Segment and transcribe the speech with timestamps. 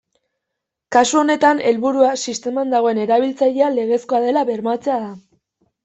[0.97, 5.17] Kasu honetan, helburua, sisteman dagoen erabiltzailea legezkoa dela bermatzea da.